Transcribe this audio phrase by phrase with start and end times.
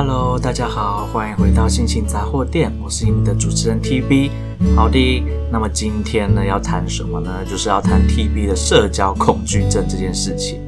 [0.00, 4.30] Hello，大家好，欢迎回到星星杂货店，我是你们的主持人 TB。
[4.76, 7.28] 好的，那么今天呢要谈什么呢？
[7.50, 10.60] 就是要谈 TB 的社交恐惧症这件事情。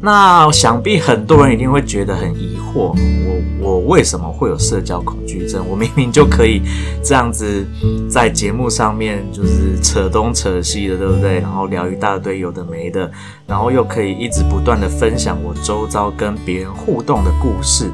[0.00, 2.96] 那想必很多人一定会觉得很疑惑，
[3.26, 5.62] 我我为什么会有社交恐惧症？
[5.68, 6.62] 我明明就可以
[7.04, 7.62] 这样子
[8.08, 11.40] 在节目上面就是扯东扯西的，对不对？
[11.40, 13.10] 然后聊一大堆有的没的，
[13.46, 17.90] 然后又可以一直不断的分享我周遭跟别人互动的故事。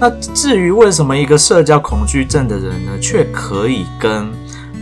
[0.00, 4.30] 那至于为什么一个社交恐惧症的人呢，却可以跟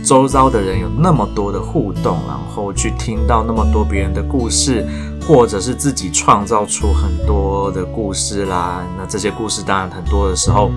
[0.03, 4.85] 周遭的人有那么多的互动，然后去听到那么多别人的故事，
[5.25, 8.83] 或者是自己创造出很多的故事啦。
[8.97, 10.71] 那这些故事当然很多的时候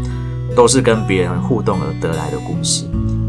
[0.55, 2.85] 都是跟别人互动而得来的故事。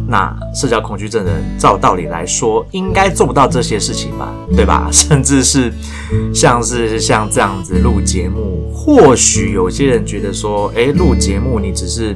[0.08, 4.34] 那社交恐惧症的人，照道理来说，应该做不到这些事情吧？
[4.56, 4.88] 对吧？
[4.94, 5.72] 甚至是
[6.34, 12.16] 像是像这样子录节目，或许有些人觉得说，诶，录节目你只是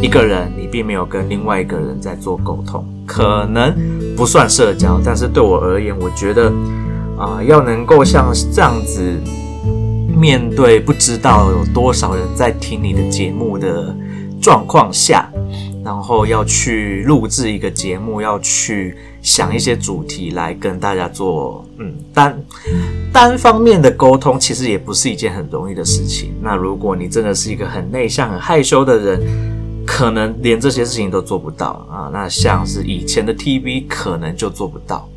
[0.00, 2.84] 一个人，你并没有跟另外一个人在做沟通。
[3.04, 3.74] 可能
[4.16, 6.52] 不算社交，但是对我而言，我觉得
[7.18, 9.02] 啊、要能够像这样子
[10.16, 13.94] 面对不知道有多少人在听你的节目的
[14.40, 15.28] 状况下，
[15.84, 22.44] 然后要去录制一个节目，要去想一些主题来跟大家做嗯单
[23.12, 26.34] 单方面的沟通，其实也不是一件很容易的事情。
[26.40, 29.20] 那如果你真的是一个很内向、很害羞的人，
[29.84, 32.08] 可能连这些事情都做不到啊！
[32.12, 35.08] 那像是以前的 TV，可能就做不到。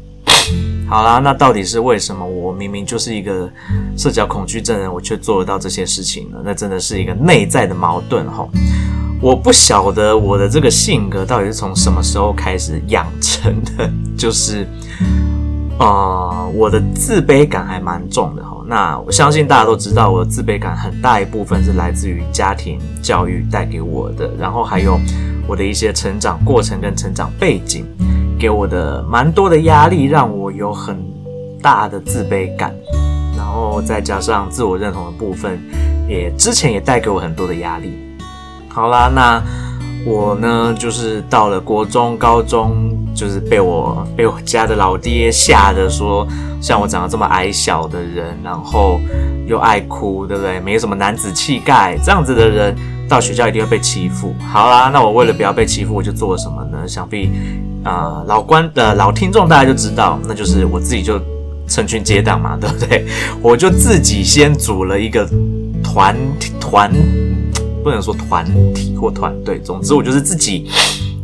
[0.88, 3.49] 好啦，那到底是为什么我明明就是一个
[3.95, 6.38] 社交恐惧症人，我却做得到这些事情呢？
[6.43, 8.47] 那真的是一个内在的矛盾齁。
[9.21, 14.67] 我不晓得我的这个性格到底是从什么时候开始养成的，就是。
[15.77, 18.63] 呃，我的自卑感还蛮重的哈。
[18.66, 24.97] 那我相信大家都知道，我的自卑感很大一部分是来自于家庭教育带给我的，然后还有
[25.45, 27.86] 我的一些成长过程跟成长背景
[28.39, 30.97] 给我的蛮多的压力，让我有很
[31.61, 32.73] 大的自卑感。
[33.36, 35.59] 然后再加上自我认同的部分，
[36.08, 38.05] 也之前也带给我很多的压力。
[38.75, 39.41] 好啦，那。
[40.08, 46.27] 我呢，就是到了国中、高中，就是被我被我家的老爹吓得说，
[46.61, 49.02] 像我长得这么矮小的人，然后
[49.47, 50.59] 又爱哭，对不对？
[50.59, 52.75] 没什么男子气概，这样子的人
[53.09, 54.36] 到学校一定会被欺负。
[54.47, 56.87] 好啦，那我为了不要被欺负，我就做了什么呢？
[56.87, 57.31] 想必
[57.83, 61.19] 啊、老观的老听众大家就知道，那就是我自己就
[61.67, 63.07] 成群结党嘛，对不对？
[63.42, 65.27] 我就自己先组了一个
[65.83, 66.15] 团
[66.59, 66.92] 团。
[67.86, 70.68] 不能说团体或团队，总之我就是自己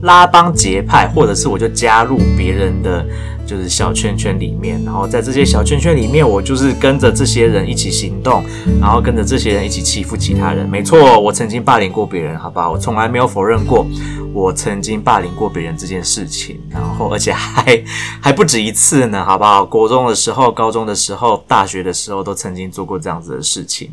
[0.04, 3.04] 拉帮结派，或者是我就加入别人的
[3.48, 8.44] 就是小圈圈里面，然后在这些小圈圈里面，我就是跟着这些人一起行动，
[8.80, 10.70] 然后跟着这些人一起欺负其他人。
[10.70, 13.84] 没错，我曾经霸凌过别人，好吧，我从来没有否认过
[14.32, 17.84] 我曾经霸凌过别人这件事情，然后而且还
[18.22, 19.66] 还不止一次呢，好不好？
[19.66, 23.90] 国中的时候、高中的时候、大学的时候都曾经做过这样子的事情。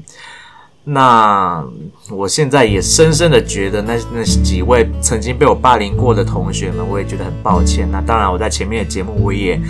[0.91, 1.63] 那
[2.11, 7.87] 我现在也深深的觉得那，那几位曾经被我霸凌过的同学们，我也觉得很抱歉。
[7.93, 9.61] 那当然，我在前面的节目我也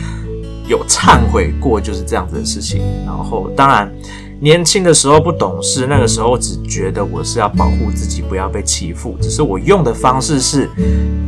[0.69, 2.81] 有忏悔过，就是这样子的事情。
[3.05, 3.93] 然后，当然
[4.41, 9.17] 年轻的时候不懂事，那个时候只觉得我是要保护自己，不要被欺负。
[9.21, 10.71] 只是我用的方式是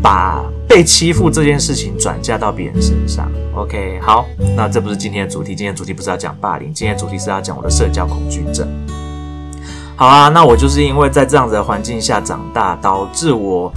[0.01, 3.29] 把被欺负这件事情转嫁到别人身上。
[3.57, 4.25] OK，好，
[4.57, 8.69] 那这不是今天的主题，今天的主题不是要讲霸凌，今天的主题是要讲我的社交恐惧症。
[10.01, 13.71] 好啊，那我就是因为在这样子的环境下长大，导致我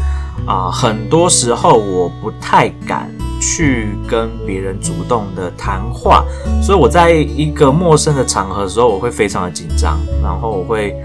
[0.48, 3.12] 啊、很多时候我不太敢
[3.42, 6.24] 去跟别人主动的谈话，
[6.62, 10.96] 所以我在一个陌生的场合的时候，我会非常的紧张，然后我会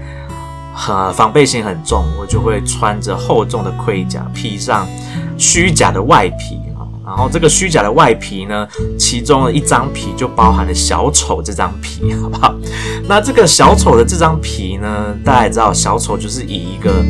[0.73, 4.87] 很防备心很重，我就会穿着厚重的盔甲，披上
[5.37, 6.58] 虚假的外皮。
[7.09, 12.53] 然后这个虚假的外皮呢，其中的一张皮就包含了小丑这张皮，好不好？
[13.07, 17.03] 那这个小丑的这张皮呢，大家也知道，小丑就是以一个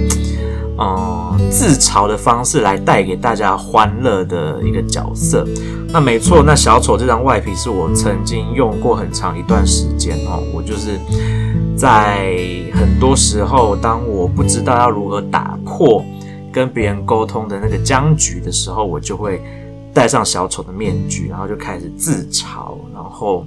[0.77, 5.45] 嗯自嘲的方式来带给大家欢乐的一个角色。
[5.89, 10.41] 那没错，那小丑这张外皮是我曾经用过很长一段时间哦。
[10.53, 10.97] 我就是
[11.75, 12.37] 在
[12.73, 16.01] 很多时候，当我不知道要如何打破
[16.53, 19.41] 跟别人沟通的那个僵局的时候，我就会。
[19.93, 23.45] 戴上小丑的面具，然后就开始自嘲，然后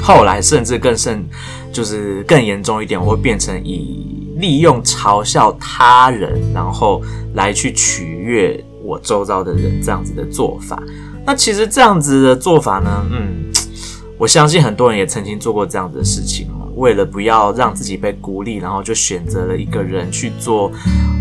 [0.00, 1.24] 后来甚至更甚，
[1.72, 7.02] 就是更严重一点，我会变成以利用嘲笑他人，然后
[7.34, 10.82] 来去取悦我周遭的人这样子的做法。
[11.26, 13.52] 那其实这样子的做法呢，嗯，
[14.16, 16.48] 我相信很多人也曾经做过这样子的事情。
[16.78, 20.70] 为了不要让自己被孤立，然后就选择了一个人去做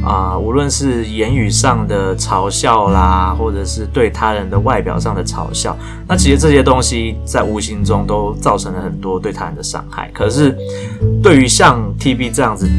[0.05, 5.75] 啊、无论是言语上的嘲笑啦，或者是对他人的外表上的嘲笑，
[6.07, 10.09] 那其实这些东西在无形中都造成了很多对他人的伤害。
[10.13, 10.55] 可是
[11.21, 12.69] 对于像 TB 这样子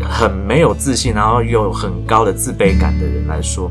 [0.00, 3.68] 很没有自信，然后又有很高的自卑感的人来说，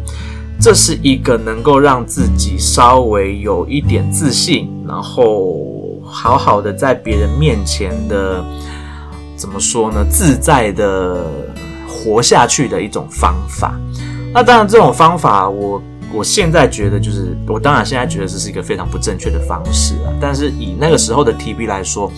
[0.60, 5.75] 这是一个能够让自己稍微有一点自信，然后
[6.16, 8.42] 好好的在别人面前的，
[9.36, 10.06] 怎么说呢？
[10.10, 11.26] 自在的
[11.86, 13.78] 活下去的一种方法。
[14.34, 15.82] 那当然，这种方法我
[16.14, 20.14] 我现在觉得就是，我当然现在觉得这是一个非常不正确的方式啊。
[20.22, 22.10] 但是以那个时候的 TB 来说，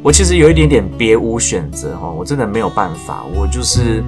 [0.00, 4.02] 我其实有一点点别无选择哈，我真的没有办法，我就是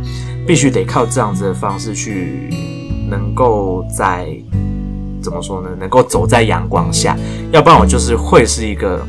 [0.46, 2.48] 必须得靠这样子的方式去。
[3.08, 4.26] 能够在
[5.22, 5.68] 怎么说呢？
[5.78, 7.16] 能够走在阳光下，
[7.52, 9.00] 要不然我就是会是一个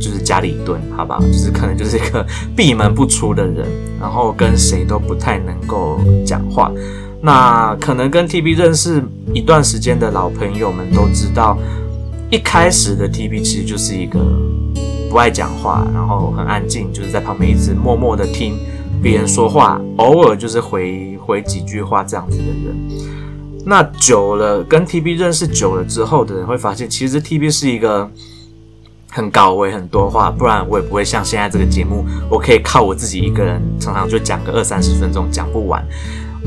[0.00, 1.18] 就是家里蹲，好吧？
[1.20, 3.66] 就是可能就是一个闭门不出的人，
[4.00, 6.70] 然后跟谁都不太能够讲话。
[7.22, 9.02] 那可能跟 TB 认识
[9.32, 11.58] 一段时间的老朋友们都知道，
[12.30, 14.20] 一开始的 TB 其实就是一个
[15.10, 18.58] 不爱讲话，然后很安静，就是在旁边一直默默的听
[19.02, 22.76] 别人说话，偶尔就是回回几句话这样子的人。
[23.64, 28.08] 那久了，跟 TB 认识久了之后的人会发现，其实 TB 是一个
[29.16, 35.82] 很高维、很多话，不然我也不会像现在这个节目，我可以靠我自己一个人，常常就讲个二三十分钟讲不完。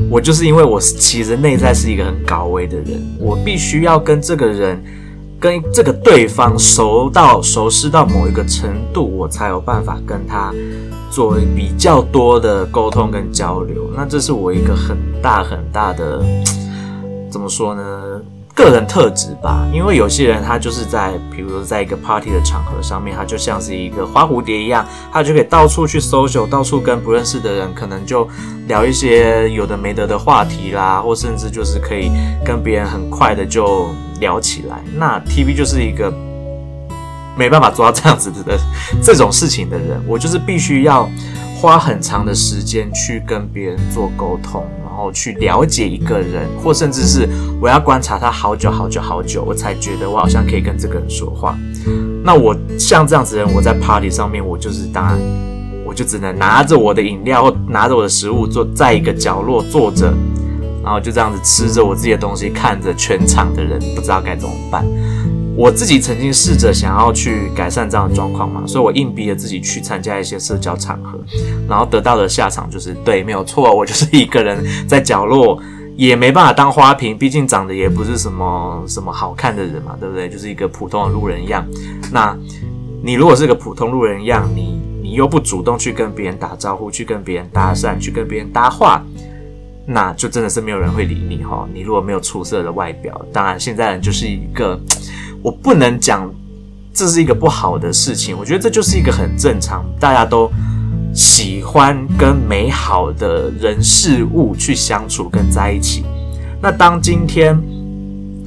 [0.08, 4.80] 我就是因为我其实内在是一个很高维的人，我必须要跟这个人、
[5.40, 10.54] 跟这个对方熟到熟识到某一个程度，我才有办法跟他
[11.10, 13.90] 做比较多的沟通跟交流。
[13.96, 16.22] 那这是我一个很大很大的。
[17.28, 18.09] 怎么说呢？
[18.64, 28.28] 个人特质吧，因为有些人他就是在，比如说在一个 party 的场合上面，他就像是一个花蝴蝶一样，他就可以到处去 social，到处跟不认识的人可能就
[28.66, 32.10] 聊一些有的没得的话题啦，或甚至就是可以
[32.44, 33.88] 跟别人很快的就
[34.20, 34.82] 聊起来。
[34.96, 36.12] 那 TV 就是一个
[37.36, 38.58] 没办法做到这样子的
[39.02, 41.08] 这种事情的人，我就是必须要
[41.56, 44.66] 花很长的时间去跟别人做沟通。
[45.00, 47.26] 然后去了解一个人，或甚至是
[47.58, 51.56] 我要观察他好久好久好久，我才觉得我好像可以跟这个人说话。
[52.22, 55.18] 那我像这样子的人，我在 party 上面，我就是当然，
[55.86, 60.12] 我就只能拿着我的饮料或拿着我的食物，坐在一个角落坐着，
[60.84, 64.84] 然后就这样子吃着我自己的东西，看着全场的人，不知道该怎么办。
[65.60, 71.20] 我自己曾经试着想要去改善这样的状况嘛，所以我硬逼着自己去参加一些社交场合，
[71.68, 75.62] 然后得到的下场就是对，没有错，我就是一个人在角落，
[75.96, 80.30] 也没办法当花瓶，毕竟长得也不是什么什么好看的人嘛，对不对？
[80.30, 81.62] 就是一个普通的路人样。
[82.10, 82.34] 那
[83.02, 89.04] 你如果是个普通路人样，你你又不主动去跟别人打招呼，去跟别人搭讪，去跟别人搭话，
[89.84, 91.68] 那就真的是没有人会理你哈。
[91.74, 94.80] 你如果没有出色的外表，当然现在人就是一个。
[95.42, 96.30] 我不能讲
[96.92, 100.50] 这是一个不好的事情，我觉得这就是一个很正常，大家都
[101.14, 106.04] 喜欢跟美好的人事物去相处跟在一起。
[106.60, 107.58] 那当今天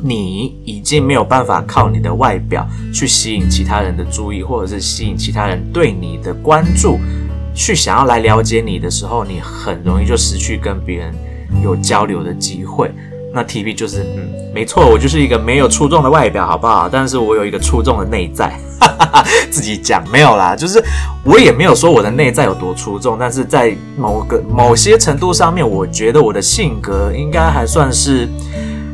[0.04, 7.00] 你已经没有办法靠你的外表去吸引其他人的注意，或者是吸引其他人对你的关注，
[7.56, 11.16] 去想要来了解你的时候，你很容易就失去跟别人
[11.64, 12.92] 有交流的机会。
[13.36, 16.88] 那 TB 就是，嗯，没错，我就是一个没有出众的外表，好不好？
[16.88, 20.80] 但是我有一个出众的内在，哈哈哈，自己讲没有啦，就是
[21.24, 28.30] 我也没有说我的内在有多出众，但是在某个某些程度上面，我觉得我的性格应该还算是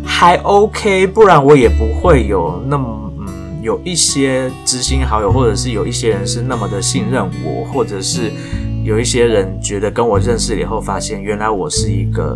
[0.05, 8.31] 还 OK，不然我也不会有那么嗯，有一些知心好友，或者是有一些人是那么的信任我，或者是
[8.83, 12.36] 有一些人觉得跟我认识了以后，发现原来我是一个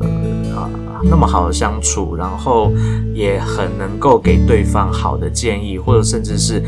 [0.56, 0.70] 啊。
[1.06, 2.72] 那么好的相处，然后
[3.14, 6.64] 也很能够给对方好的建议，或者甚至是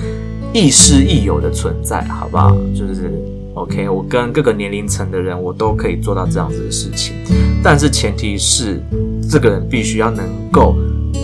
[0.54, 2.52] 亦师亦友的存在，好不好？
[2.76, 3.10] 就是
[3.54, 7.16] OK，我跟各个年龄层的人，我都可以做到这样子的事情，
[7.64, 8.84] 但是前提是
[9.30, 10.76] 这个人必须要能够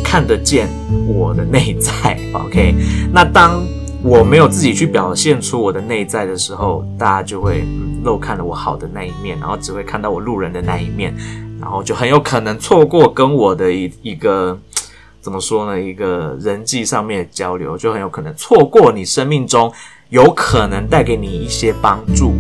[0.01, 0.70] 看得见
[1.05, 2.74] 我的内在，OK？
[3.12, 3.62] 那当
[4.03, 7.63] 我没有自己去表现出我的内在的时候，大家就会
[8.03, 11.15] 漏看了我好的那一面，然后只会看到我路人的那一面。
[11.62, 14.58] 然后就很有可能错过跟我的一一个
[15.22, 15.79] 怎么说呢？
[15.79, 19.72] 一个人际上面的交流，就很有可能错过你生命中
[20.10, 22.34] 有可能带给你一些帮助，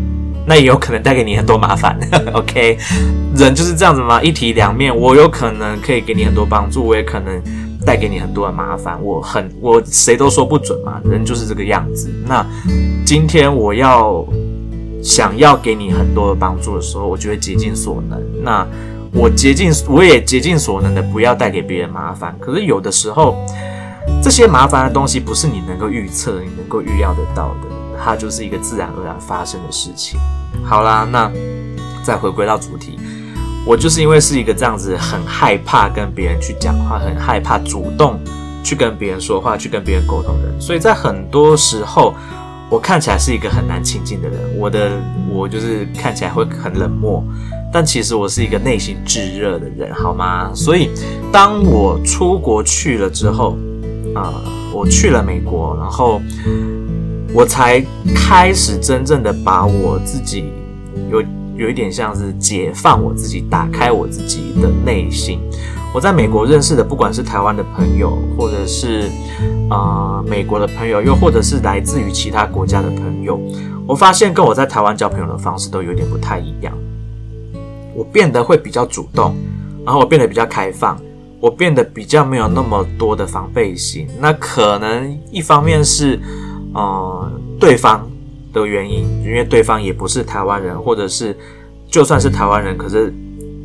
[0.47, 1.95] 那也有可能带给你很多麻烦。
[2.33, 2.75] OK，
[3.35, 4.95] 人就是这样子嘛，一体两面。
[4.95, 7.39] 我有可能可以给你很多帮助，我也可能
[7.85, 9.01] 带给你很多的麻烦。
[9.03, 12.09] 我很我谁都说不准嘛，人就是这个样子。
[12.25, 12.45] 那
[13.05, 14.25] 今天我要。
[15.03, 18.21] 想要给你很多的帮助的时候，我就会竭尽所能。
[18.43, 18.63] 那
[19.11, 22.37] 我竭尽，我也竭尽所能的不要带给别人麻烦。
[22.39, 23.35] 可是有的时候，
[24.21, 30.19] 这些麻烦的东西不是你能够预测、你能够预料得到的，它就是一个自然而然发生的事情。
[30.63, 31.31] 好啦，那
[32.03, 32.99] 再回归到主题，
[33.65, 38.19] 我就是因为是一个这样子，很害怕跟别人去讲话，很害怕主动
[38.63, 42.13] 去跟别人说话、去跟别人沟通的人，所以在很多时候。
[42.71, 44.91] 我看起来是一个很难亲近的人，我的
[45.29, 47.21] 我就是看起来会很冷漠，
[47.69, 50.49] 但其实我是一个内心炙热的人，好吗？
[50.55, 50.89] 所以
[51.33, 53.57] 当我出国去了之后，
[54.15, 54.41] 啊、
[54.73, 56.21] 我去了美国，然后
[57.33, 57.83] 我才
[58.15, 60.45] 开始真正的把我自己
[61.55, 65.39] 有一点像是解放我自己，打开我自己的内心。
[65.93, 69.09] 我在美国认识的，不管是台湾的朋友，或者是、
[69.69, 73.37] 呃、美国的朋友，又或者是来自于其他国家的朋友，
[73.85, 76.73] 我发现跟我在台湾交朋友的方式都有点不太一样。
[77.93, 79.35] 我变得会比较主动，
[79.85, 80.97] 然后我变得比较开放，
[81.41, 84.07] 我变得比较没有那么多的防备心。
[84.17, 86.17] 那可能一方面是
[86.73, 87.29] 呃
[87.59, 88.07] 对方
[88.53, 91.37] 的原因，因为对方也不是台湾人，或者是
[91.89, 93.13] 就算是台湾人，可是。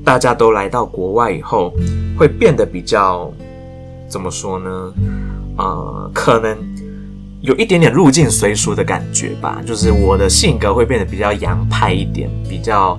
[0.07, 1.75] 大家都来到国外以后，
[2.17, 3.29] 会变得比较
[4.09, 4.95] 怎么说呢？
[5.59, 6.57] 呃，可能
[7.41, 9.61] 有一点点入境随俗的感觉吧。
[9.67, 12.97] 就是我的性格会变得比较洋派一点，比较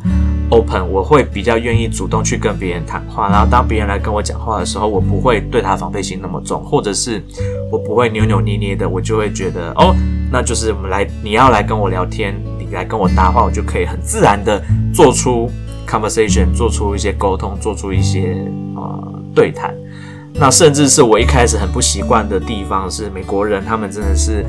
[0.50, 0.86] open。
[0.91, 7.24] 我会比较愿意主动去跟别人谈话，然后当别人来跟我讲话的时候，我不会对他防备心那么重，或者是
[7.72, 9.96] 我不会扭扭捏捏的，我就会觉得哦，
[10.31, 14.62] 那就是我们来，你要来跟我聊天，你来跟我搭话，我就可以很自然的
[14.93, 15.50] 做出。
[15.89, 18.36] conversation 做出一些沟通，做出一些
[18.75, 19.74] 呃对谈，
[20.34, 24.46] 那甚至是我一开始很不习惯的地方是美国人，他们真的是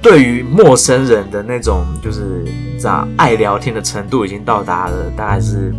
[0.00, 2.42] 对于陌生人的那种就是
[2.80, 5.74] 这样爱聊天的程度已经到达了大概是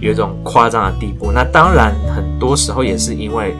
[0.00, 1.30] 有一种夸张的地步。
[1.30, 3.54] 那当然很多时候也是因为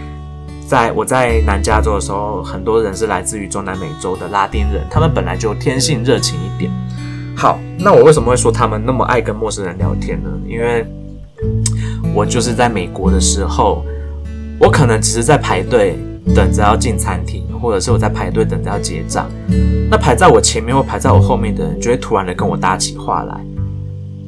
[0.66, 6.70] 在我在南加州的时候，很多人是来自于中南美洲的拉丁人，他们本来就天性热情一点。
[7.36, 10.30] 好，那我为什么会说他们那么爱跟陌生人聊天呢？
[10.48, 10.84] 因为
[12.12, 13.84] 我就是在美国的时候，
[14.58, 15.96] 我可能只是在排队
[16.34, 19.30] 等着要进餐厅，或者是我在排队等着要结账。
[19.88, 23.40] 那排在我前面或排在我后面的人，就会突然的跟我搭起话来。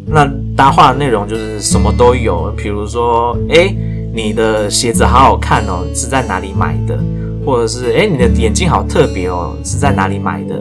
[0.07, 3.76] 那搭话的内容就是什么都有，比如说，诶，
[4.18, 6.98] 你的鞋子好好看哦，是在哪里买的？
[7.46, 10.60] 或者是诶，你的眼镜好特别哦，是在哪里买的？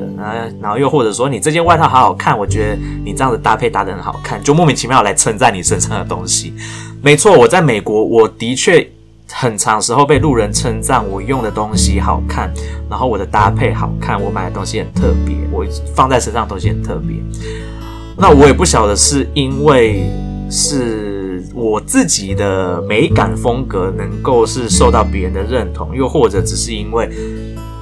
[0.62, 6.54] 然后又或者说你这件外套好好看，我觉得你这样子搭配搭得很好看，就莫名其妙来称赞你身上的东西。
[7.02, 8.88] 没错，我在美国，我的确
[9.32, 12.54] 很长时候被路人称赞我用的东西好看，
[12.88, 17.18] 然后我的搭配好看，我买的东西很特别，我放在身上的东西很特别。
[18.16, 20.10] 那我也不晓得是因为
[20.50, 21.26] 是。
[21.54, 27.10] 我自己的美感风格能够是受到别人的认同，又或者只是因为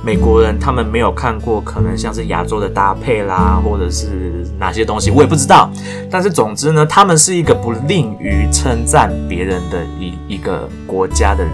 [0.03, 5.69] 美国人他们没有看过，可能像是亚洲的搭配啦，或者是哪些东西，我也不知道。
[6.09, 11.53] 但是总之呢，他们是一个不吝于称赞别人的一一个国家的人。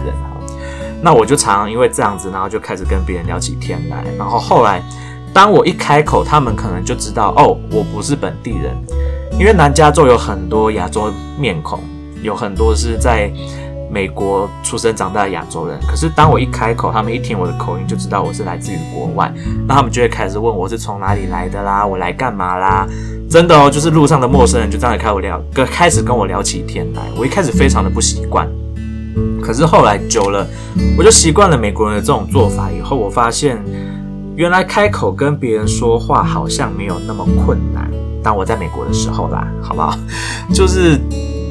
[1.00, 4.04] 那我就常常因为这样子，然后就开始跟别人聊起天来。
[4.18, 4.82] 然后后来，
[5.32, 8.76] 当我一开口，他们可能就知道哦，我不是本地人，
[9.38, 11.80] 因为南加州有很多亚洲面孔。
[12.22, 13.28] 有很多是在
[13.90, 19.34] 美国出生长大的亚洲人，可是当我一开口，他们一听我的口音就知道我是来自于国外，
[19.66, 22.86] 那他们就会开始问我是从哪里来的啦，我来干嘛啦？
[23.28, 27.02] 真的哦，就是路上的陌生人就这样开始聊，跟开始跟我聊起天来。
[27.18, 28.48] 我一开始非常的不习惯，
[29.42, 30.46] 可是后来久了，
[30.96, 32.70] 我就习惯了美国人的这种做法。
[32.70, 33.60] 以后我发现，
[34.36, 37.90] 原来开口跟别人说话好像没有那么困难。
[38.22, 39.96] 当我在美国的时候啦，好不好？
[40.54, 41.00] 就是。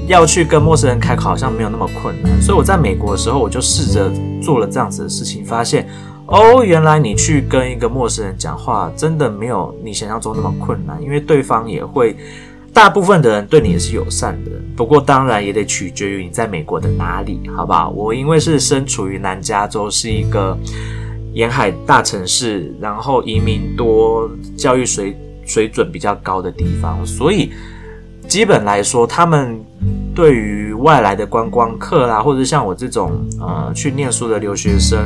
[0.08, 2.42] 要去跟陌生人开口，好像没有那么困难。
[2.42, 4.12] 所以我在美国的时候，我就试着
[4.42, 5.88] 做了这样子的事情，发现
[6.26, 12.18] 哦，原来你去跟一个陌生人讲话，真的没有你想象中那么困难，因为对方也会，
[12.74, 14.52] 大部分的人对你也是友善的。
[14.76, 17.90] 不过当然也得取决于你在美国的哪里，好不好？
[17.92, 20.58] 我因为是身处于南加州，是一个
[21.34, 27.52] 沿海大城市，然后移民多、教育水水准比较高的地方，所以。
[28.28, 29.60] 基本来说，他们
[30.16, 33.12] 对于外来的观光客啦，或者像我这种
[33.42, 34.98] 呃去念书的留学生，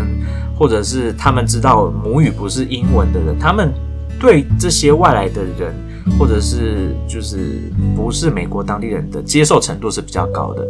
[0.56, 3.74] 或者是他们知道母语不是英文的人，他们
[4.20, 5.74] 对这些外来的人，
[6.20, 7.60] 或者是就是
[7.96, 10.64] 不是美国当地人的接受程度是比较高的。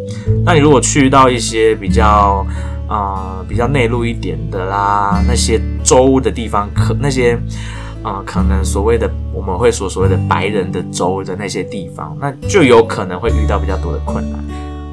[0.46, 2.46] 那你如果去到一些比较
[2.88, 7.38] 啊、比较内陆一点的啦，那些州的地方，可那些。
[8.04, 14.40] 啊、可能所谓的我们会说所谓的白人的州的那些地方，那就有可能会遇到比较多的困难。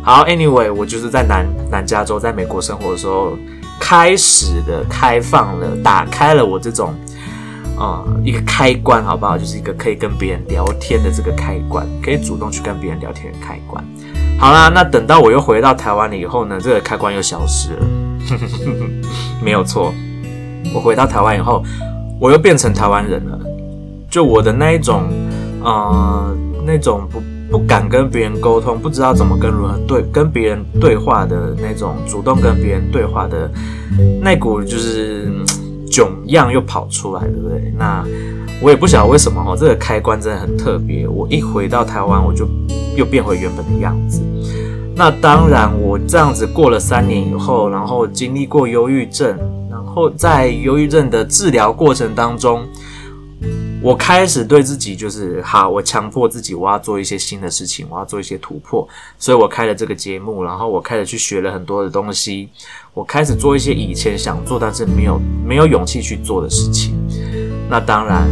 [0.02, 3.37] 好，Anyway，我就是在南南加州，在美国生活的时候，
[3.78, 6.94] 开始的开放了，打开了我这种。
[7.78, 9.37] 啊、一个开关好不好？
[9.37, 13.84] 就是一个可以跟别人聊天的这个开关，可以主动去跟别人聊天的开关。
[14.42, 17.87] 好啦，那等到我又回到台湾了以后呢，这个开关又消失了。
[19.40, 19.94] 没有错，
[20.75, 21.62] 我回到台湾以后，
[22.20, 23.38] 我又变成台湾人了。
[24.11, 25.04] 就我的那一种，
[25.62, 27.22] 呃，那种不
[27.52, 33.49] 不敢跟别人沟通，不知道怎么跟如何对跟别人对话的那种，主动跟别人对话的
[34.20, 35.30] 那股就是。
[35.92, 37.70] 囧样又跑出来，对不对？
[37.76, 38.02] 那
[38.61, 41.09] 我也不晓得为什么哦，这个开关真的很特别。
[41.09, 42.47] 我一回到台湾，我就
[42.97, 44.21] 又变回原本的样子。
[44.94, 49.37] 那当然，我这样子过了三年以后，然后经历过忧郁症，
[49.71, 52.64] 然后在忧郁症的治疗过程当中。
[53.85, 62.49] 我开始对自己就是好，我强迫自己，我要做一些新的事情，我要做一些突破，所以我开了这个节目，然后我开始去学了很多的东西，
[62.94, 66.94] 我开始做一些以前想做但是没有没有勇气去做的事情。
[67.73, 68.29] 那当然，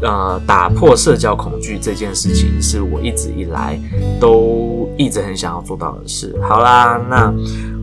[0.00, 3.78] 呃，打破社交恐惧这件事情是我一直以来
[4.18, 6.34] 都一直很想要做到的事。
[6.40, 7.30] 好啦，那。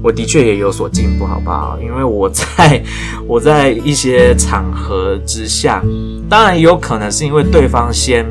[0.04, 1.78] 我的确也有所进步，好不好？
[1.80, 2.84] 因为我在
[3.28, 5.80] 我在一些场合之下，
[6.28, 8.26] 当然有可能是因为对方先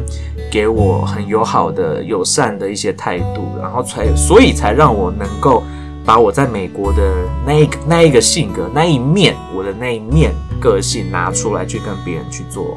[0.51, 5.63] 给我很友好的、友善的一些态度，然后才所以才让我能够
[6.11, 7.15] 把我在美国的
[7.47, 12.77] 那一个那一个性格那一面，我的那一面个性拿出来去跟别人去做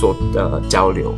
[0.00, 1.14] 做呃交流。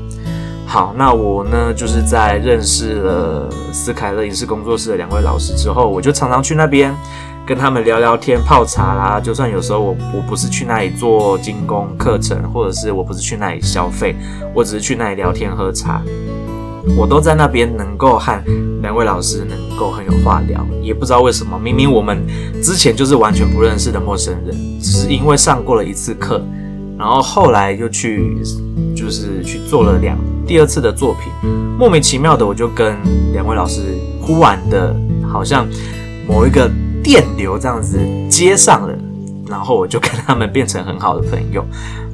[0.66, 6.92] 好，那我呢，就是在认识了斯凯勒影视工作室的两位老师之后，我就常常去那边
[7.46, 9.20] 跟他们聊聊天、泡茶啦。
[9.20, 14.16] 就算有时候我我不是去那里做精工课程，或者是我不是去那里消费，
[14.52, 16.02] 我只是去那里聊天喝茶，
[16.96, 18.42] 我都在那边能够和
[18.82, 20.66] 两位老师能够很有话聊。
[20.82, 22.26] 也不知道为什么，明明我们
[22.62, 26.42] 之前就是完全不认识的陌生人，只是因为上过了一次课，
[26.98, 28.36] 然后后来又去
[28.96, 30.16] 就是去做了两。
[30.46, 32.96] 第二次的作品，莫名其妙的，我就跟
[33.34, 33.82] 两位老师
[34.22, 34.96] 忽然的，
[35.30, 35.68] 好像
[36.26, 36.70] 某一个
[37.04, 37.98] 电流这样子
[38.30, 38.98] 接上了，
[39.46, 41.62] 然后我就跟他们变成很好的朋友。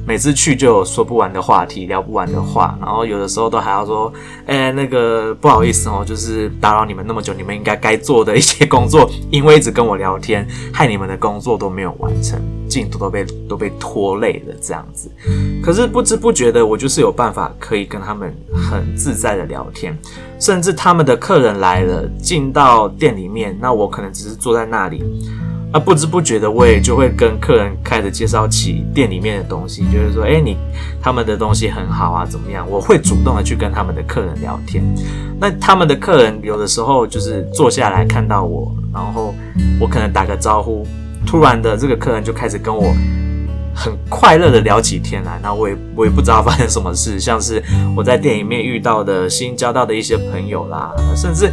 [0.07, 4.13] 每次去就有说不完的话题，聊不完的话，然后有的时候都还要说，
[4.45, 12.39] 哎、那个不好意思哦，就是打扰你们那么久，你们应该该做的一些工作，因为一直跟我聊天，害你们的工作都没有完成，
[12.69, 15.09] 进度都被都被拖累了这样子。
[15.63, 19.97] 可是不知不觉的，我就是有办法可以跟他们很自在的聊天，
[20.39, 25.03] 甚至他们的客人来了，进到店里面，那我可能只是坐在那里。
[25.75, 30.55] 那不知不觉的，我也就会跟客人开始介绍起店里面的东西，就是说，诶，你
[31.01, 32.65] 他们的东西很好啊，怎么样？
[32.69, 34.81] 我会主动的去跟他们的客人聊天。
[35.37, 39.35] 那他们的客人有的时候就是坐下来看到我，然后
[39.77, 40.87] 我可能打个招呼，
[41.27, 42.95] 突然的这个客人就开始跟我。
[43.75, 47.61] 很快乐的聊起天来，那我也我也不知道发生什么事，像是
[47.95, 51.51] 我在店里面遇到的新交到的一些朋友啦，甚至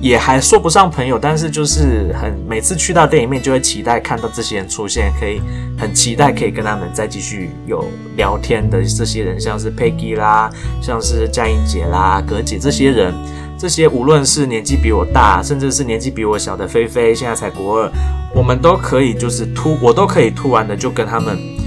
[0.00, 5.42] 也还说不上朋友，但是就是很每次去到店里面就会期待看到这些人出现，可以
[5.78, 7.84] 很期待可以跟他们再继续有
[8.16, 10.50] 聊天的这些人，像是 Peggy 啦，
[10.82, 13.12] 像是佳音姐啦、葛姐这些人，
[13.58, 17.92] 这些无论是年纪比我大，甚至是年纪比我小的菲菲，现在才国二，
[18.34, 21.57] 我们都可以就是突我都可以突然的就跟他们。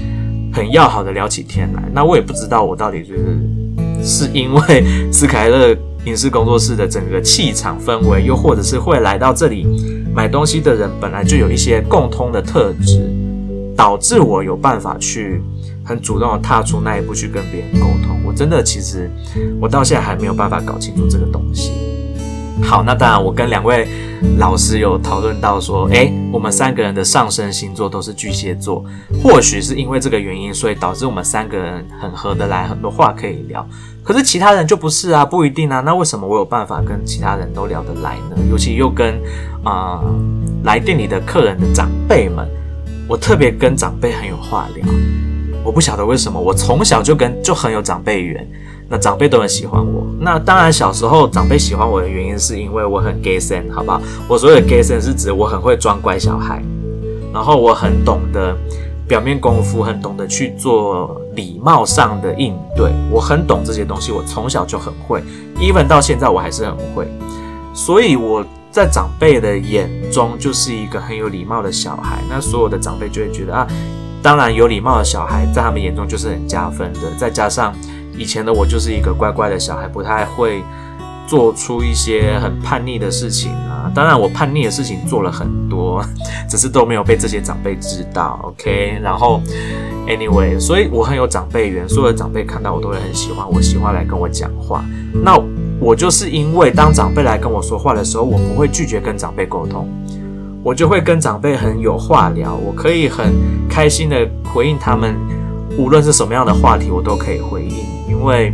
[0.52, 9.66] 很要好的聊起天来，那我也不知道我到底就是是因为斯凯勒影视工作室的整个气场氛围，又或者是会来到这里
[10.14, 13.10] 买东西的人本来就有一些共通的特质，
[13.76, 15.40] 导致我有办法去
[15.84, 18.20] 很主动的踏出那一步去跟别人沟通。
[18.26, 19.10] 我真的其实
[19.60, 21.70] 我到现在还没有办法搞清楚这个东西。
[22.60, 23.86] 好，那当然，我跟两位
[24.38, 28.84] 老师有讨论到说，诶，我们三个人的上升星座都是巨蟹座，
[29.22, 33.66] 或许是因为这个原因，所以导致我们三个人很合得来，很多话可以聊。
[34.04, 35.80] 可是其他人就不是啊，不一定啊。
[35.80, 38.36] 那为什么我有办法跟其他人都聊得来呢？
[38.50, 39.20] 尤其又跟
[39.64, 40.02] 啊、
[40.64, 42.48] 来店里的客人的长辈们，
[43.08, 44.86] 我特别跟长辈很有话聊。
[45.64, 48.46] 我不晓得为什么，我从小就跟就很有长辈缘。
[48.92, 50.06] 那长辈都很喜欢我。
[50.20, 54.02] 那当然，小时候长辈喜欢我的原因是因为我很 gay sen，好不好？
[54.28, 56.62] 我所谓的 gay sen 是指我很会装乖小孩，
[57.32, 58.54] 然后我很懂得
[59.08, 62.92] 表面功夫，很懂得去做礼貌上的应对。
[63.10, 65.22] 我很懂这些东西，我从小就很会
[65.58, 67.08] ，even 到现在我还是很会。
[67.72, 72.22] 所以我在长辈的眼中就是一个很有礼貌的小孩。
[72.28, 73.66] 那所有的长辈就会觉得啊。
[74.22, 77.00] 当然有礼貌的小孩在他们眼中就是很加分的。
[77.18, 77.74] 再加上
[78.16, 80.62] 以前的我就是一个乖乖的小孩，不太会
[81.26, 83.90] 做出一些很叛逆的事情啊。
[83.94, 86.04] 当然我叛逆的事情做了很多，
[86.48, 88.38] 只是都没有被这些长辈知道。
[88.42, 89.40] OK，然后
[90.06, 94.84] Anyway，所以我很有长辈缘，所有的长辈看到我都会很喜欢，我喜欢来跟我讲话。
[95.12, 95.38] 那
[95.80, 99.88] 我就是因为当长辈来跟我说话的时候，我不会拒绝跟长辈沟通。
[100.64, 103.32] 我就会跟长辈很有话聊，我可以很
[103.68, 105.16] 开心的回应他们，
[105.76, 108.01] 无论是什么样的话题，我都可以回应。
[108.12, 108.52] 因为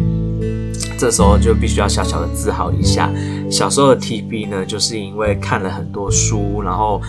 [0.97, 3.11] 这时候就必须要小小的自豪一下，
[3.51, 7.03] 小时候的 TB 呢，就是因为看了很多书，然后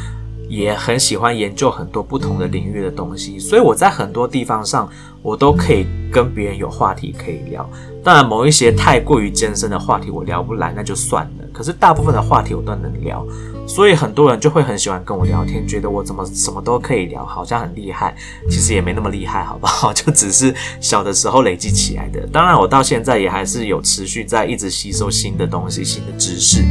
[0.49, 4.89] 也很喜欢研究很多不同的领域的东西，所以我在很多地方上，
[5.21, 7.67] 我都可以跟别人有话题可以聊。
[8.03, 11.45] 当然，某一些太过于艰深的话题我聊不来，那就算了。
[11.53, 13.25] 可是大部分的话题我都能聊。
[13.69, 18.15] 所以很多人就会很喜欢跟我聊天，觉得我怎么什么都可以聊，好像很厉害。
[18.49, 19.93] 其实也没那么厉害，好不好？
[19.93, 22.19] 就只是小的时候累积起来的。
[22.33, 26.63] 当然，我到现在也还是有持续在一直吸收新的东西、新的知识，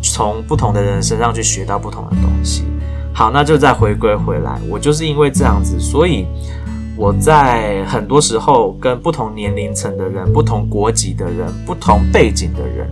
[0.00, 2.62] 从不同的人身上去学到不同的东西。
[3.12, 4.60] 好，那就再回归回来。
[4.70, 6.24] 我就是因为这样子，所以
[6.96, 12.88] 我在很多时候跟不同年龄层的人、不同国籍的人、不同背景的人，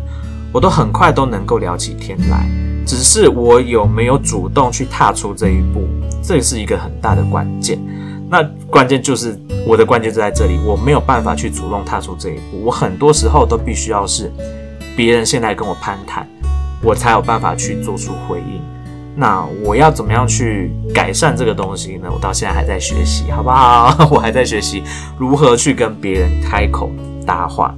[0.52, 2.44] 我都很快都能够聊起天来。
[2.86, 5.84] 只是我有没有主动去踏出这一步，
[6.22, 7.78] 这是一个很大的关键。
[8.28, 12.62] 那关键就是我的关键就在这里，我没有办法去主动踏出这一步。
[12.64, 14.32] 我很多时候都必须要是
[14.96, 16.26] 别人先来跟我攀谈，
[16.82, 18.60] 我才有办法去做出回应。
[19.16, 22.08] 那我要怎么样去改善这个东西呢？
[22.12, 23.94] 我到现在还在学习，好不好？
[24.10, 24.82] 我还在学习
[25.16, 26.90] 如何去跟别人开口
[27.24, 27.74] 搭话。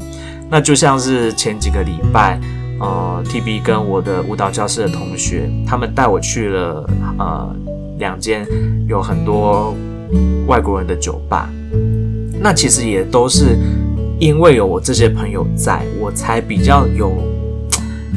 [0.49, 2.40] 那就像是前几个礼拜。
[2.79, 7.57] 呃，TB 跟我的舞蹈教室的同学，他们带我去了呃
[7.99, 8.47] 两间
[8.87, 9.75] 有很多
[10.47, 11.49] 外国人的酒吧。
[12.39, 13.57] 那其实也都是
[14.21, 17.17] 因为有我这些朋友在，我才比较有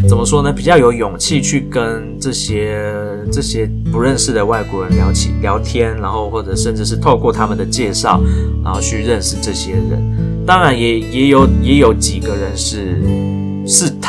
[0.10, 0.52] 怎么说呢？
[0.52, 2.84] 比较有勇气去跟这些
[3.32, 8.22] 这些不认识的外国人聊起聊天，然后或者甚至是透过他们的介绍，
[8.62, 10.46] 然后去认识这些人。
[10.46, 13.02] 当然也也有也有几个人是。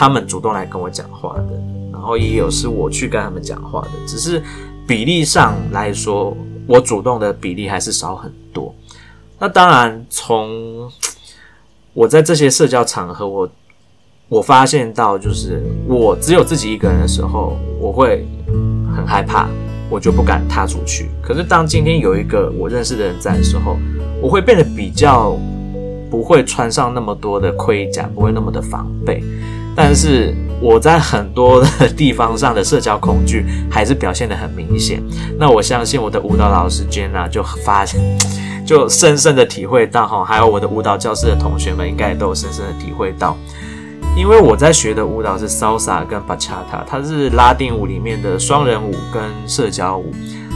[0.00, 1.52] 他们主动来跟我讲话的，
[1.92, 4.42] 然后也有是我去跟他们讲话的，只是
[4.88, 6.34] 比例上来说，
[6.66, 8.74] 我主动的比例还是少很多。
[9.38, 10.90] 那当然，从
[11.92, 13.46] 我在这些社交场合，我
[14.30, 18.26] 我发现到，就是我只有自己一个人的时候，我会
[18.96, 19.50] 很害怕，
[19.90, 21.10] 我就不敢踏出去。
[21.20, 23.76] 可是当今天有一个我认识的人在的时候，
[24.22, 25.36] 我会变得比较。
[26.10, 29.22] 不会穿上那么多的盔甲，不会那么的防备，
[29.76, 35.02] 但是我在很多的地方上的社交恐惧还是表现得很明显。
[35.38, 38.00] 那我相信我的舞蹈老师 Jenna 就发现，
[38.66, 43.36] 就深深的体会到哈，还有我的舞蹈教室的同学们应该也都有深深的体会到，
[44.16, 50.12] 因为我在学的舞蹈是 Salsa 跟 Bachata，它是拉丁舞里面的双人舞跟社交舞，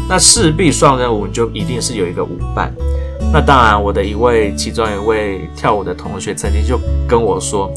[0.09, 2.72] 那势必双人舞就一定是有一个舞伴。
[3.33, 7.72] 那当然，我的一位其中一位跳舞的同学曾经就跟我说：“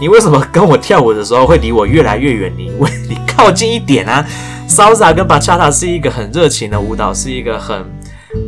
[0.00, 2.52] 你为什么跟我跳舞的时候会离我越来越远？
[2.56, 4.26] 你为 你靠近一点啊
[4.66, 7.84] ！Salsa 跟 Bachata 是一个很热情的舞蹈，是一个很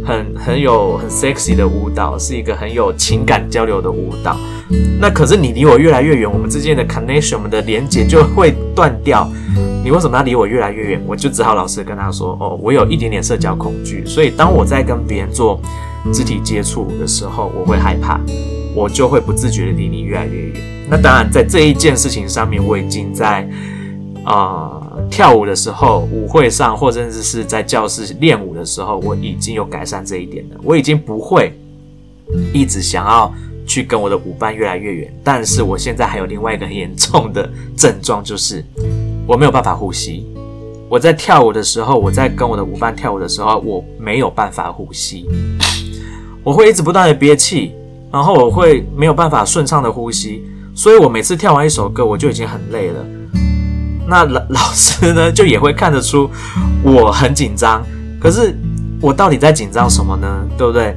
[0.05, 4.37] 很很有很 sexy 的舞蹈，是一个很有情感交流的舞蹈。
[4.99, 9.29] 那可是你离我越来越远，我们之间的 connection，我们的连接就会断掉。
[9.85, 11.03] 你为什么要离我越来越远？
[11.07, 15.61] 我就只好老实跟他说：哦，我有一点点社交恐惧，所以当我在跟别人做。”
[16.13, 18.19] 肢体接触的时候，我会害怕，
[18.75, 20.55] 我就会不自觉的离你越来越远。
[20.89, 23.49] 那当然，在这一件事情上面，我已经在
[24.25, 30.57] 啊、呃、跳舞的时候，舞会上，或甚至是在教室练舞的时候，我已经有改善这一点了。
[30.63, 31.53] 我已经不会
[32.53, 33.33] 一直想要
[33.67, 35.15] 去跟我的舞伴越来越远。
[35.25, 38.65] 但是我现在还有另外一个很严重的症状，就是
[39.27, 40.27] 我没有办法呼吸。
[40.89, 45.27] 我在跳舞的时候，我在跟我的舞伴跳舞的时候，我没有办法呼吸。
[46.45, 47.73] 我会一直不断的憋气，
[48.13, 50.45] 然后我会没有办法顺畅的呼吸，
[50.75, 53.05] 所以我每次跳完一首歌，我就已经很累了。
[54.07, 56.29] 那老 老师呢，就也会看得出
[56.83, 57.83] 我很紧张。
[58.21, 58.55] 可是
[59.01, 60.29] 我到底在紧张什么呢？
[60.59, 60.95] 对不对？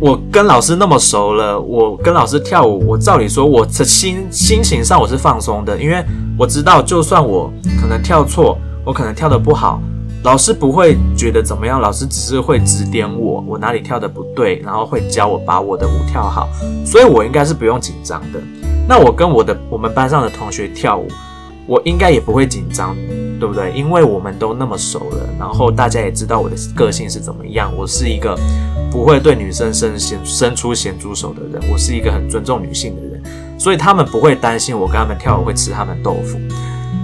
[0.00, 6.04] 我跟老师那么熟了，我跟老师跳舞，我照理说，我的心心情上我是放松的，因为
[6.38, 9.80] 我知道，就算我可能跳错，我可能跳得不好。
[10.22, 16.48] 老师不会觉得怎么样，老师只是会指点我，我哪里跳得不对，然后会教我把我的舞跳好，
[16.86, 18.40] 所以我应该是不用紧张的。
[18.88, 21.08] 那我跟我的我们班上的同学跳舞，
[21.66, 22.94] 我应该也不会紧张，
[23.40, 23.72] 对不对？
[23.72, 27.72] 因为我们都那么熟了，然后大家也知道我的个性是怎么样。
[27.76, 28.38] 我是一个
[28.92, 33.20] 不会对女生伸伸伸出咸猪手的人，我是一个很尊重女性的人，
[33.58, 36.38] 所以他们不会担心我跟他们跳舞会吃他们豆腐。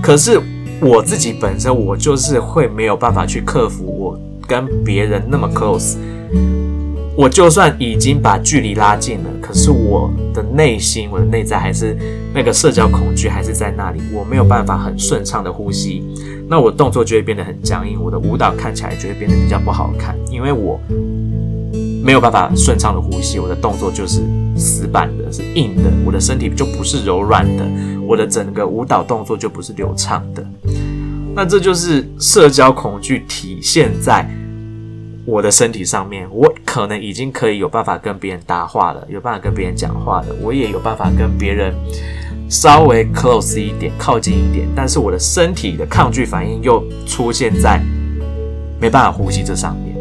[0.00, 0.40] 可是
[0.80, 5.96] 我自己本身，我就是会没有办法去克服我跟别人那么 close。
[7.16, 11.96] 我就算已经把距离拉近了，可是我的内心，我的内在还是
[12.32, 16.04] 那个社交恐惧还是在那里，我没有办法很顺畅的呼吸，
[16.48, 20.78] 那我动作就会变得很僵硬，我的舞蹈看起来就会变得比较不好看，因为我
[22.04, 24.20] 没有办法顺畅的呼吸，我的动作就是
[24.56, 27.66] 死板的，是硬的，我的身体就不是柔软的，
[28.06, 30.46] 我的整个舞蹈动作就不是流畅的，
[31.38, 34.28] 那这就是社交恐惧体现在。
[35.24, 41.72] 我的身体上面，我可能已经可以有办法跟别人搭话了，有办法跟别人讲话了，我也有办法跟别人
[42.50, 44.66] 稍微 close 一点，靠近一点。
[44.74, 47.80] 但是我的身体的抗拒反应又出现在
[48.80, 49.96] 没办法呼吸这上面。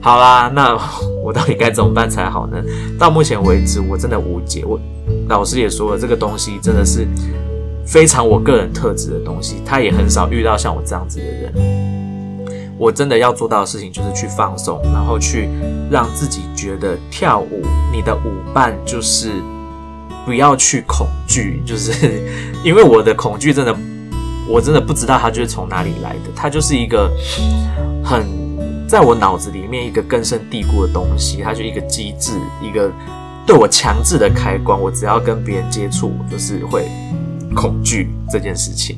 [0.00, 0.78] 好啦，那
[1.24, 2.62] 我到底该怎么办才好呢？
[2.96, 4.64] 到目前为止，我真的无解。
[4.64, 4.78] 我
[5.28, 7.04] 老师也说了，这个东西真的是
[7.88, 11.52] 非常我个人特质的东西，他也很少遇到像我这样子的人。
[12.76, 15.48] 我真的要做到的事情就是去放松，然后去
[15.90, 19.30] 让自己觉得跳舞，你的舞伴就是
[20.26, 22.22] 不要去恐惧，就是
[22.62, 23.74] 因为我的恐惧真的，
[24.46, 27.10] 我真的不知道它就是从哪里来的，它就是一个
[28.04, 28.26] 很
[28.86, 32.92] 在我脑子里面一个根深蒂固的东西，它就一个机制，一个
[33.46, 36.86] 对我强制的开关，我只要跟别人接触，我就是会
[37.60, 38.96] 恐惧这件事情。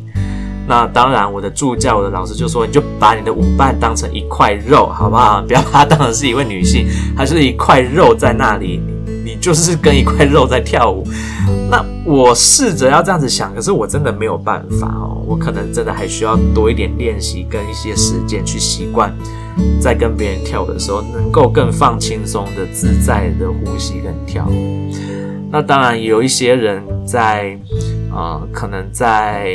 [0.69, 5.43] 那当然，我的助教、我的老师就说：“你就把你的舞伴当成一块肉，好不好？
[5.49, 8.81] 不要把它当成是一位女性，还是一块肉在那里。
[9.07, 11.05] 你你就是跟一块肉在跳舞。”
[11.69, 15.23] 那我试着要这样子想，可是我真的没有办法哦。
[15.27, 19.13] 我可能真的还需要多一点练习，跟一些时间去习惯，
[19.81, 24.93] 在跟别人跳舞的时候，能够更放轻松的、自在的呼吸跟跳舞。
[25.51, 27.59] 那当然，有一些人在
[28.13, 29.51] 呃，可能在。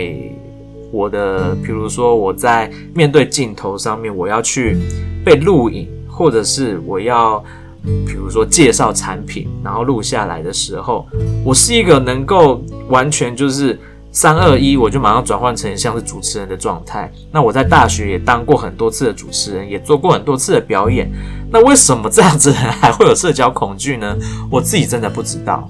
[0.91, 4.77] 我的，比如说我在面对镜头上面，我要去
[5.25, 7.43] 被录影，或者是我要，
[7.83, 11.05] 比如说介绍产品，然后录下来的时候，
[11.43, 13.77] 我是一个能够完全就是
[14.11, 17.11] 三二一，我就马上转换成像是主持人的状态。
[17.29, 21.11] 那我在大学也当过很多次的主持人，也做过很多次的表演。
[21.51, 24.15] 那为什么这样子的 人还会有社交恐惧呢？
[24.49, 25.67] 我自己真的不知道，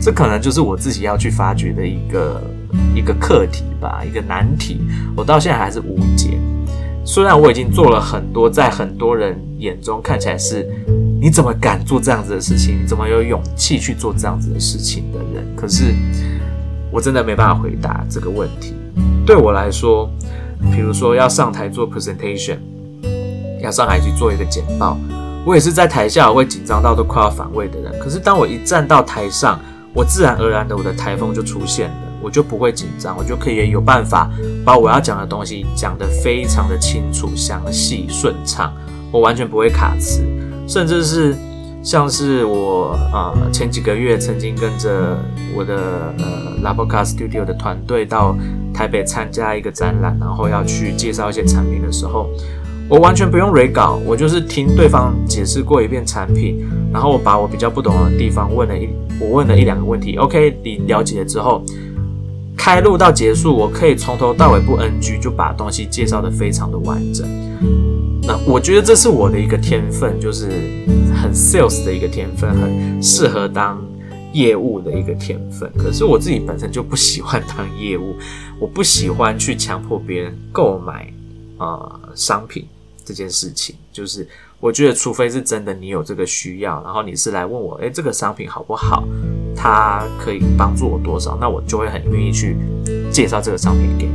[0.00, 2.42] 这可能就是我自己要去发掘的一个。
[2.94, 4.80] 一个课题吧，一个难题，
[5.14, 6.38] 我到现在还是无解。
[7.04, 10.66] 虽然我已经做了很多，在很多人眼中看起来是
[11.20, 15.94] 你怎么敢做这样子的事情，你怎么有勇气去做这样子的事情的人，可是
[16.90, 18.74] 我真的没办法回答这个问题。
[19.24, 20.10] 对我来说，
[20.72, 22.58] 比如说要上台做 presentation，
[23.62, 24.98] 要上台去做一个简报，
[25.46, 27.92] 我也是在台下我会紧张到都快要反胃的人。
[28.00, 29.60] 可是当我一站到台上，
[29.96, 31.96] 我自然而然的我的台风就出现了。
[32.22, 34.28] 我就不会紧张，我就可以有办法
[34.64, 38.72] 把我要讲的东西讲得非常的清楚、详细、顺畅，
[39.12, 40.24] 我完全不会卡词，
[40.66, 41.36] 甚至是
[41.84, 45.16] 像是我啊、呃、前几个月曾经跟着
[45.54, 45.76] 我的
[46.18, 48.36] 呃 Labo Car Studio 的团队到
[48.74, 52.28] 台北参加一个展览，然后要去介绍一些产品的时候，
[52.88, 58.88] 我完全不用 re 稿，我就是听对方解释过一遍产品，然后我把我比较不懂的地方问了一
[59.20, 61.64] 我问了一两个问题，OK，你了解了之后。
[62.58, 67.24] 开录到结束，我可以从头到尾不 NG，就把东西介绍的非常的完整。
[68.22, 70.48] 那我觉得这是我的一个天分，就是
[71.14, 73.80] 很 sales 的一个天分，很适合当
[74.32, 75.70] 业务的一个天分。
[75.76, 78.16] 可是我自己本身就不喜欢当业务，
[78.58, 81.06] 我不喜欢去强迫别人购买
[81.58, 82.66] 啊、呃、商品
[83.06, 84.28] 这件事情，就是。
[84.58, 89.06] 我觉得，除非是真的你有这个需要，然后你是来问我，诶，这个商品好不好？
[89.54, 91.36] 它可以帮助我多少？
[91.38, 92.56] 那我就会很愿意去
[93.12, 94.12] 介绍这个商品给你。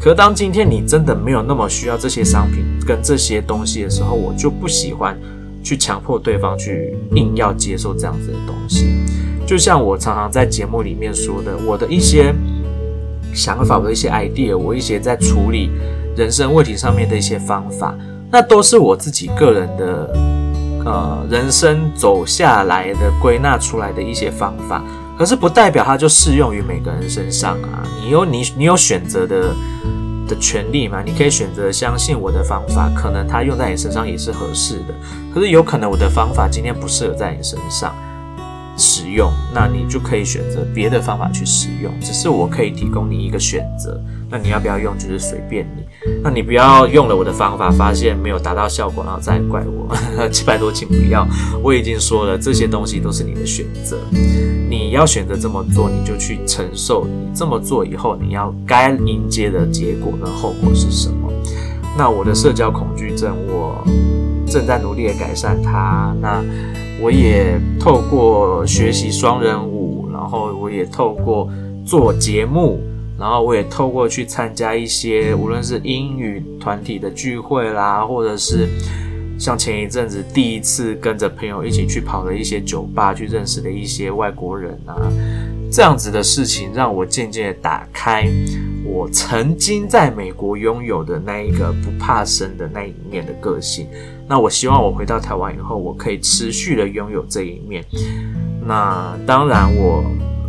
[0.00, 5.18] 可当今天你真的没有那么需要这些商品跟这些东西的时候，我就不喜欢
[5.60, 8.86] 去强迫对方去硬要接受这样子的东西。
[9.44, 12.32] 就像我常常在节目里面说的，我的一些
[13.34, 15.68] 想法，我的一些 idea，我一些在处理
[16.16, 17.92] 人生问题上面的一些方法。
[18.30, 20.10] 那都是我自己个人的，
[20.84, 24.82] 呃，人生走下来的归纳出来的一些方法，
[25.18, 27.82] 可是不代表它就适用于每个人身上啊。
[28.02, 29.54] 你有你你有选择的
[30.28, 31.02] 的权利嘛？
[31.04, 34.94] 你可以选择相信我的方法，可能它用在你身上也是合适的。
[35.34, 37.92] 可是有可能我的方法今天不适合在你身上，
[38.80, 41.92] 使用，那你就可以选择别的方法去使用。
[42.00, 45.84] 只是我可以提供你一个选择，那你要不要用就是随便你。
[46.24, 49.94] 那你不要用了我的方法，发现没有达到效果，然后再怪我。
[50.32, 51.28] 七百多，请不要。
[51.62, 53.98] 我已经说了，这些东西都是你的选择。
[54.68, 57.06] 你要选择这么做，你就去承受。
[57.06, 61.30] 你这么做以后，你要该迎接的结果跟后果是什么？
[61.98, 63.84] 那我的社交恐惧症，我
[64.46, 66.14] 正在努力的改善它。
[66.20, 66.42] 那
[67.02, 71.48] 我也透过学习双人舞，然后我也透过
[71.86, 72.78] 做节目，
[73.18, 78.68] 然后我也透过去参加一些无论是英语团体的聚会啦，或者是
[79.38, 84.94] 像前一阵子第一次跟着朋友一起去跑的一些酒吧，去认识的一些外国人啊，
[85.72, 88.28] 这样子的事情让我渐渐打开
[88.92, 93.86] 我曾经在美国拥有的那一个不怕生的那一面的个性。
[94.28, 97.84] 那我希望我回到台湾以后，我可以持续的拥有这一面。
[98.66, 100.04] 那当然我，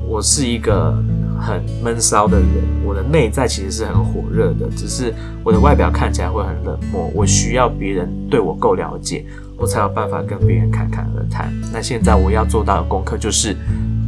[0.07, 0.91] 我是一个
[1.39, 2.47] 很闷骚的人，
[2.83, 7.11] 我的内在其实是很火热的，只是我的外表看起来会很冷漠。
[7.13, 9.23] 我需要别人对我够了解，
[9.55, 11.53] 我才有办法跟别人侃侃而谈。
[11.71, 13.55] 那现在我要做到的功课就是，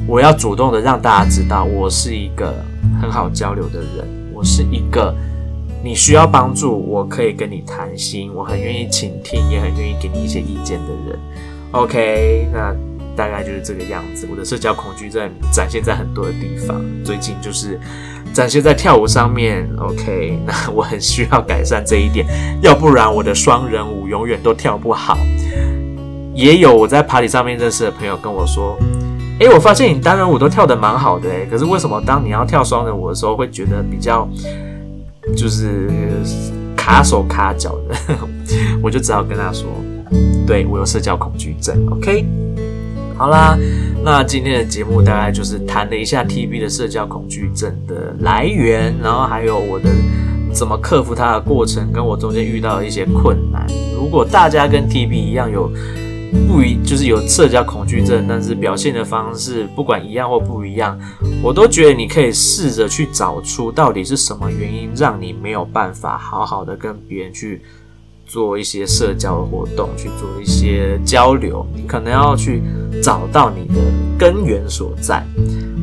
[0.08, 2.54] 我要主动的让大家知道，我是一个
[3.00, 4.08] 很好交流的人，
[4.44, 5.16] 是一个。
[5.86, 11.20] 你需要帮助，我可以跟你谈心，我很愿意倾听，也很愿意给你一些意见的人。
[11.72, 12.74] OK，那
[13.18, 14.26] 大概就是这个样子。
[14.32, 17.78] 我的社交恐惧症展现在很多的地方，最近就是
[18.32, 19.70] 展现在跳舞上面。
[19.78, 22.26] OK， 那我很需要改善这一点，
[22.62, 25.18] 要不然我的双人舞永远都跳不好。
[26.34, 28.78] 也有我在 party 上面认识的朋友跟我说
[29.40, 34.28] ：“诶，我发现你单人舞都跳得蛮好的，诶，可是为什么当你要跳双人舞的时候会觉得比较？”
[35.38, 35.90] 就是
[36.76, 37.96] 卡手卡脚的，
[38.84, 39.70] 我就只好跟他说，
[40.46, 41.88] 对，我有社交恐惧症。
[41.90, 42.26] OK，
[43.18, 43.58] 好啦，
[44.04, 49.90] 那今天的节目大概就是谈了一下 TB 的社交恐惧症的来源，然后还有我的
[50.52, 53.66] 怎么克服它的过程，跟我中间遇到的一些困难。
[53.96, 55.72] 如果大家跟 TB 一样有。
[56.48, 61.00] 不一就是有社交恐惧症，但是表现的方式不管一样或不一样，
[61.42, 67.62] 我都觉得你可以试着去找出到底是什么原因让你没有办法好好的跟别人去
[68.26, 71.66] 做一些社交的活动，去做一些交流。
[71.76, 72.62] 你可能要去
[73.02, 73.82] 找到你的
[74.18, 75.26] 根源所在。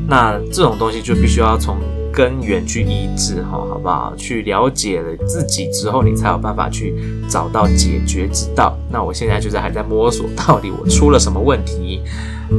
[0.08, 1.76] 那这种东西就必须要从。
[2.12, 4.14] 根源去医治哈，好不好？
[4.16, 6.94] 去了解了自己之后，你才有办法去
[7.28, 8.76] 找到解决之道。
[8.90, 12.02] 那我现在就是还在摸索，到底我出了什么问题。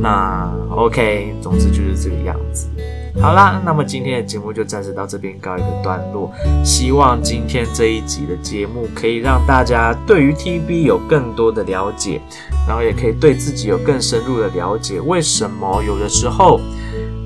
[0.01, 2.67] 那 OK，总之就是这个样子。
[3.19, 6.31] 好啦，那么今天的节目就暂时到这边告一个段落。
[6.63, 12.21] 希望今天这一集的节目可以让大家对于 TB 有更多的了解，
[12.65, 15.01] 然后也可以对自己有更深入的了解。
[15.01, 16.59] 为什么有的时候？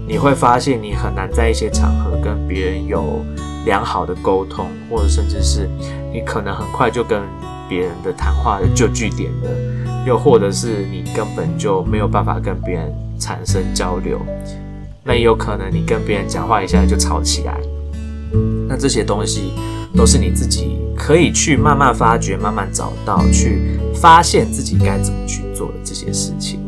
[0.08, 3.26] 你会发现，你很难在一些场合跟别人有
[3.66, 5.68] 良好的沟通，或者甚至是
[6.14, 7.22] 你可能很快就跟
[7.68, 14.20] 别人的谈话就据点了，又或者是你根本就没有办法跟别人产生交流，
[15.04, 17.60] 那也有可能你跟别人讲话一下就吵起来。
[18.68, 19.54] 那这些东西
[19.96, 26.65] 都是你自己可以去慢慢发掘、慢慢找到、去发现自己该怎么去做的这些事情。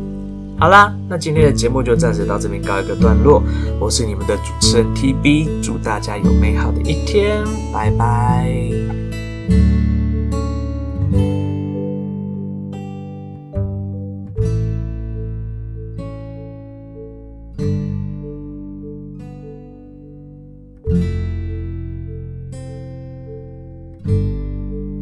[0.58, 3.40] 好啦，那今天的节目就暂时到这边告一个段落。
[3.78, 8.87] 我是你们的主持人 TB，祝大家有美好的一天，拜拜。